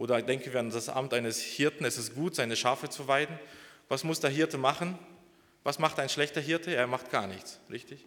Oder 0.01 0.23
denken 0.23 0.51
wir 0.51 0.61
an 0.61 0.71
das 0.71 0.89
Amt 0.89 1.13
eines 1.13 1.43
Hirten, 1.43 1.85
es 1.85 1.99
ist 1.99 2.15
gut, 2.15 2.35
seine 2.35 2.57
Schafe 2.57 2.89
zu 2.89 3.07
weiden. 3.07 3.39
Was 3.91 4.03
muss 4.03 4.19
der 4.19 4.31
Hirte 4.31 4.57
machen? 4.57 4.99
Was 5.63 5.79
macht 5.79 5.99
ein 5.99 6.09
schlechter 6.09 6.41
Hirte? 6.41 6.75
Er 6.75 6.87
macht 6.87 7.11
gar 7.11 7.27
nichts, 7.27 7.61
richtig? 7.71 8.07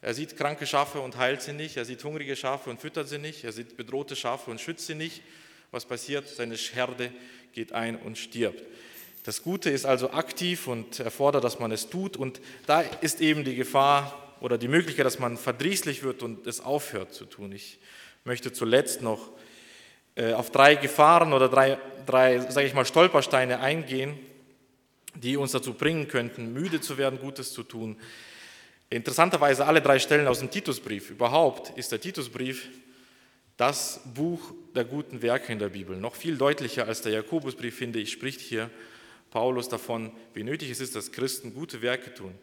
Er 0.00 0.14
sieht 0.14 0.38
kranke 0.38 0.66
Schafe 0.66 1.00
und 1.02 1.18
heilt 1.18 1.42
sie 1.42 1.52
nicht, 1.52 1.76
er 1.76 1.84
sieht 1.84 2.02
hungrige 2.02 2.34
Schafe 2.34 2.70
und 2.70 2.80
füttert 2.80 3.10
sie 3.10 3.18
nicht, 3.18 3.44
er 3.44 3.52
sieht 3.52 3.76
bedrohte 3.76 4.16
Schafe 4.16 4.50
und 4.50 4.58
schützt 4.58 4.86
sie 4.86 4.94
nicht. 4.94 5.20
Was 5.70 5.84
passiert? 5.84 6.26
Seine 6.26 6.54
Herde 6.54 7.12
geht 7.52 7.72
ein 7.72 7.96
und 7.96 8.16
stirbt. 8.16 8.64
Das 9.24 9.42
Gute 9.42 9.68
ist 9.68 9.84
also 9.84 10.12
aktiv 10.12 10.66
und 10.66 10.98
erfordert, 10.98 11.44
dass 11.44 11.58
man 11.58 11.72
es 11.72 11.90
tut. 11.90 12.16
Und 12.16 12.40
da 12.64 12.80
ist 12.80 13.20
eben 13.20 13.44
die 13.44 13.54
Gefahr 13.54 14.34
oder 14.40 14.56
die 14.56 14.68
Möglichkeit, 14.68 15.04
dass 15.04 15.18
man 15.18 15.36
verdrießlich 15.36 16.02
wird 16.02 16.22
und 16.22 16.46
es 16.46 16.60
aufhört 16.60 17.12
zu 17.12 17.26
tun. 17.26 17.52
Ich 17.52 17.78
möchte 18.24 18.50
zuletzt 18.50 19.02
noch 19.02 19.30
auf 20.34 20.50
drei 20.50 20.74
Gefahren 20.74 21.32
oder 21.32 21.48
drei, 21.48 21.78
drei 22.06 22.40
sage 22.40 22.66
ich 22.66 22.74
mal, 22.74 22.84
Stolpersteine 22.84 23.60
eingehen, 23.60 24.18
die 25.14 25.36
uns 25.36 25.52
dazu 25.52 25.74
bringen 25.74 26.08
könnten, 26.08 26.52
müde 26.52 26.80
zu 26.80 26.98
werden, 26.98 27.18
Gutes 27.18 27.52
zu 27.52 27.62
tun. 27.62 27.96
Interessanterweise 28.90 29.66
alle 29.66 29.82
drei 29.82 29.98
Stellen 29.98 30.26
aus 30.26 30.38
dem 30.38 30.50
Titusbrief. 30.50 31.10
Überhaupt 31.10 31.76
ist 31.76 31.92
der 31.92 32.00
Titusbrief 32.00 32.68
das 33.58 34.00
Buch 34.14 34.54
der 34.74 34.84
guten 34.84 35.20
Werke 35.20 35.52
in 35.52 35.58
der 35.58 35.68
Bibel. 35.68 35.96
Noch 35.96 36.14
viel 36.14 36.38
deutlicher 36.38 36.86
als 36.86 37.02
der 37.02 37.12
Jakobusbrief, 37.12 37.76
finde 37.76 37.98
ich, 37.98 38.12
spricht 38.12 38.40
hier 38.40 38.70
Paulus 39.30 39.68
davon, 39.68 40.12
wie 40.32 40.44
nötig 40.44 40.70
es 40.70 40.80
ist, 40.80 40.96
dass 40.96 41.12
Christen 41.12 41.52
gute 41.52 41.82
Werke 41.82 42.14
tun. 42.14 42.34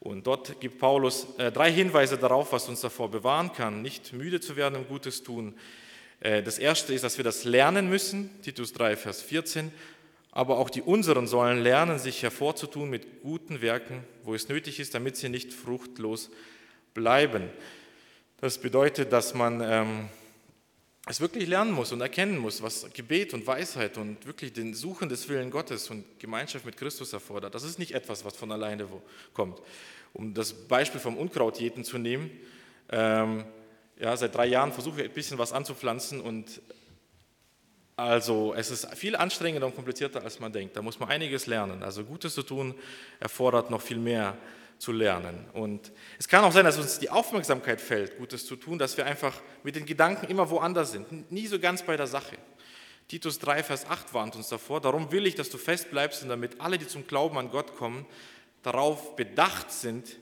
Und 0.00 0.26
dort 0.26 0.60
gibt 0.60 0.78
Paulus 0.78 1.26
äh, 1.38 1.50
drei 1.50 1.72
Hinweise 1.72 2.18
darauf, 2.18 2.52
was 2.52 2.68
uns 2.68 2.80
davor 2.82 3.10
bewahren 3.10 3.52
kann, 3.52 3.80
nicht 3.80 4.12
müde 4.12 4.40
zu 4.40 4.56
werden 4.56 4.74
im 4.74 4.86
Gutes 4.86 5.22
tun. 5.22 5.54
Äh, 6.20 6.42
das 6.42 6.58
erste 6.58 6.94
ist, 6.94 7.04
dass 7.04 7.16
wir 7.16 7.24
das 7.24 7.44
lernen 7.44 7.88
müssen, 7.88 8.30
Titus 8.42 8.72
3, 8.72 8.96
Vers 8.96 9.22
14. 9.22 9.72
Aber 10.32 10.58
auch 10.58 10.68
die 10.68 10.82
unseren 10.82 11.26
sollen 11.26 11.62
lernen, 11.62 11.98
sich 11.98 12.22
hervorzutun 12.22 12.90
mit 12.90 13.22
guten 13.22 13.62
Werken, 13.62 14.04
wo 14.22 14.34
es 14.34 14.48
nötig 14.48 14.80
ist, 14.80 14.94
damit 14.94 15.16
sie 15.16 15.30
nicht 15.30 15.52
fruchtlos 15.52 16.30
bleiben. 16.92 17.48
Das 18.38 18.58
bedeutet, 18.58 19.12
dass 19.12 19.32
man 19.32 19.62
ähm, 19.62 20.08
es 21.06 21.20
wirklich 21.20 21.48
lernen 21.48 21.70
muss 21.70 21.92
und 21.92 22.00
erkennen 22.00 22.36
muss, 22.36 22.60
was 22.62 22.92
Gebet 22.92 23.32
und 23.32 23.46
Weisheit 23.46 23.96
und 23.96 24.26
wirklich 24.26 24.52
den 24.52 24.74
Suchen 24.74 25.08
des 25.08 25.28
Willen 25.28 25.50
Gottes 25.50 25.88
und 25.88 26.04
Gemeinschaft 26.18 26.66
mit 26.66 26.76
Christus 26.76 27.12
erfordert. 27.12 27.54
Das 27.54 27.62
ist 27.62 27.78
nicht 27.78 27.92
etwas, 27.92 28.24
was 28.24 28.36
von 28.36 28.50
alleine 28.50 28.88
kommt. 29.32 29.62
Um 30.12 30.34
das 30.34 30.52
Beispiel 30.52 31.00
vom 31.00 31.16
Unkrautjäten 31.16 31.84
zu 31.84 31.96
nehmen, 31.96 32.30
ähm, 32.90 33.44
ja, 33.98 34.16
seit 34.16 34.34
drei 34.34 34.46
Jahren 34.46 34.72
versuche 34.72 35.02
ich 35.02 35.08
ein 35.08 35.14
bisschen 35.14 35.38
was 35.38 35.52
anzupflanzen 35.52 36.20
und 36.20 36.60
also 37.96 38.52
es 38.54 38.70
ist 38.70 38.94
viel 38.94 39.16
anstrengender 39.16 39.66
und 39.66 39.74
komplizierter, 39.74 40.22
als 40.22 40.38
man 40.38 40.52
denkt. 40.52 40.76
Da 40.76 40.82
muss 40.82 41.00
man 41.00 41.08
einiges 41.08 41.46
lernen. 41.46 41.82
Also 41.82 42.04
Gutes 42.04 42.34
zu 42.34 42.42
tun 42.42 42.74
erfordert 43.20 43.70
noch 43.70 43.80
viel 43.80 43.96
mehr 43.96 44.36
zu 44.78 44.92
lernen. 44.92 45.46
Und 45.54 45.92
es 46.18 46.28
kann 46.28 46.44
auch 46.44 46.52
sein, 46.52 46.66
dass 46.66 46.76
uns 46.76 46.98
die 46.98 47.08
Aufmerksamkeit 47.08 47.80
fällt, 47.80 48.18
Gutes 48.18 48.44
zu 48.44 48.56
tun, 48.56 48.78
dass 48.78 48.98
wir 48.98 49.06
einfach 49.06 49.40
mit 49.62 49.76
den 49.76 49.86
Gedanken 49.86 50.26
immer 50.26 50.50
woanders 50.50 50.92
sind, 50.92 51.32
nie 51.32 51.46
so 51.46 51.58
ganz 51.58 51.82
bei 51.82 51.96
der 51.96 52.06
Sache. 52.06 52.36
Titus 53.08 53.38
3, 53.38 53.62
Vers 53.62 53.86
8 53.86 54.12
warnt 54.12 54.36
uns 54.36 54.48
davor, 54.48 54.82
darum 54.82 55.10
will 55.10 55.26
ich, 55.26 55.34
dass 55.34 55.48
du 55.48 55.56
fest 55.56 55.90
bleibst 55.90 56.22
und 56.22 56.28
damit 56.28 56.60
alle, 56.60 56.76
die 56.76 56.88
zum 56.88 57.06
Glauben 57.06 57.38
an 57.38 57.50
Gott 57.50 57.76
kommen, 57.76 58.04
darauf 58.62 59.16
bedacht 59.16 59.70
sind, 59.70 60.18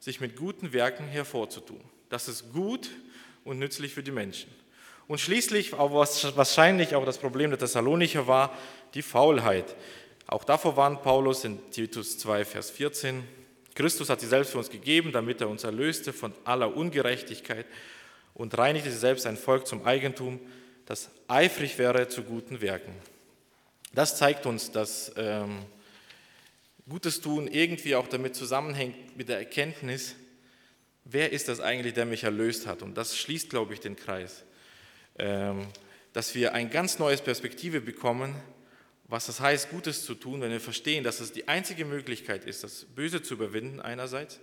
sich 0.00 0.20
mit 0.20 0.34
guten 0.34 0.72
Werken 0.72 1.06
hervorzutun. 1.06 1.80
Das 2.08 2.26
ist 2.26 2.52
gut 2.52 2.90
und 3.44 3.58
nützlich 3.58 3.94
für 3.94 4.02
die 4.02 4.10
Menschen. 4.10 4.50
Und 5.08 5.18
schließlich, 5.18 5.72
was 5.72 6.36
wahrscheinlich 6.36 6.94
auch 6.94 7.04
das 7.04 7.18
Problem 7.18 7.50
der 7.50 7.58
Thessalonicher 7.58 8.26
war, 8.26 8.56
die 8.94 9.02
Faulheit. 9.02 9.74
Auch 10.26 10.44
davor 10.44 10.76
warnt 10.76 11.02
Paulus 11.02 11.44
in 11.44 11.58
Titus 11.70 12.18
2, 12.18 12.44
Vers 12.44 12.70
14. 12.70 13.22
Christus 13.74 14.08
hat 14.08 14.20
sie 14.20 14.26
selbst 14.26 14.52
für 14.52 14.58
uns 14.58 14.70
gegeben, 14.70 15.12
damit 15.12 15.40
er 15.40 15.48
uns 15.48 15.64
erlöste 15.64 16.12
von 16.12 16.32
aller 16.44 16.74
Ungerechtigkeit 16.74 17.66
und 18.34 18.56
reinigte 18.56 18.90
sie 18.90 18.98
selbst 18.98 19.26
ein 19.26 19.36
Volk 19.36 19.66
zum 19.66 19.84
Eigentum, 19.84 20.40
das 20.86 21.10
eifrig 21.28 21.78
wäre 21.78 22.08
zu 22.08 22.22
guten 22.22 22.60
Werken. 22.60 22.94
Das 23.94 24.16
zeigt 24.16 24.46
uns, 24.46 24.70
dass 24.70 25.12
ähm, 25.16 25.58
Gutes 26.88 27.20
tun 27.20 27.46
irgendwie 27.46 27.94
auch 27.94 28.08
damit 28.08 28.34
zusammenhängt 28.34 29.16
mit 29.16 29.28
der 29.28 29.38
Erkenntnis, 29.38 30.16
wer 31.04 31.32
ist 31.32 31.48
das 31.48 31.60
eigentlich, 31.60 31.94
der 31.94 32.06
mich 32.06 32.24
erlöst 32.24 32.66
hat. 32.66 32.82
Und 32.82 32.96
das 32.96 33.16
schließt, 33.16 33.50
glaube 33.50 33.74
ich, 33.74 33.80
den 33.80 33.96
Kreis, 33.96 34.44
ähm, 35.18 35.66
dass 36.12 36.34
wir 36.34 36.54
eine 36.54 36.68
ganz 36.68 36.98
neue 36.98 37.16
Perspektive 37.16 37.80
bekommen 37.80 38.34
was 39.12 39.26
das 39.26 39.40
heißt, 39.40 39.68
Gutes 39.68 40.06
zu 40.06 40.14
tun, 40.14 40.40
wenn 40.40 40.50
wir 40.50 40.58
verstehen, 40.58 41.04
dass 41.04 41.20
es 41.20 41.32
die 41.32 41.46
einzige 41.46 41.84
Möglichkeit 41.84 42.46
ist, 42.46 42.64
das 42.64 42.86
Böse 42.86 43.22
zu 43.22 43.34
überwinden 43.34 43.78
einerseits. 43.78 44.40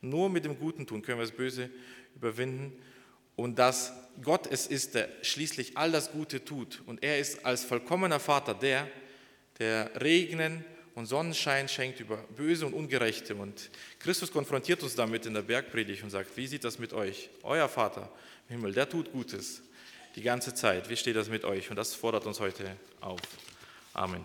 Nur 0.00 0.28
mit 0.30 0.44
dem 0.44 0.58
Guten 0.58 0.84
tun 0.84 1.02
können 1.02 1.18
wir 1.18 1.26
das 1.26 1.36
Böse 1.36 1.70
überwinden 2.16 2.72
und 3.36 3.60
dass 3.60 3.92
Gott 4.20 4.48
es 4.50 4.66
ist, 4.66 4.96
der 4.96 5.08
schließlich 5.22 5.76
all 5.76 5.92
das 5.92 6.10
Gute 6.10 6.44
tut. 6.44 6.82
Und 6.86 7.04
er 7.04 7.20
ist 7.20 7.46
als 7.46 7.62
vollkommener 7.62 8.18
Vater 8.18 8.52
der, 8.52 8.90
der 9.60 9.92
Regnen 10.02 10.64
und 10.94 11.06
Sonnenschein 11.06 11.68
schenkt 11.68 12.00
über 12.00 12.16
Böse 12.36 12.66
und 12.66 12.74
Ungerechte. 12.74 13.34
Und 13.34 13.70
Christus 13.98 14.32
konfrontiert 14.32 14.82
uns 14.82 14.94
damit 14.94 15.26
in 15.26 15.34
der 15.34 15.42
Bergpredigt 15.42 16.02
und 16.02 16.10
sagt, 16.10 16.36
wie 16.36 16.46
sieht 16.46 16.64
das 16.64 16.78
mit 16.78 16.92
euch? 16.92 17.30
Euer 17.42 17.68
Vater 17.68 18.10
im 18.48 18.56
Himmel, 18.56 18.72
der 18.72 18.88
tut 18.88 19.12
Gutes 19.12 19.62
die 20.16 20.22
ganze 20.22 20.54
Zeit. 20.54 20.88
Wie 20.88 20.96
steht 20.96 21.16
das 21.16 21.28
mit 21.28 21.44
euch? 21.44 21.70
Und 21.70 21.76
das 21.76 21.94
fordert 21.94 22.26
uns 22.26 22.40
heute 22.40 22.76
auf. 23.00 23.20
Amen. 23.94 24.24